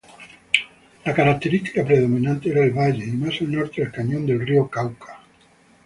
[1.05, 5.19] La característica predominante era el valle y más norte el cañón del río Cauca.